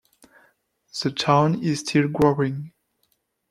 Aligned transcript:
The 1.03 1.11
town 1.11 1.61
is 1.63 1.81
still 1.81 2.07
growing. 2.07 2.73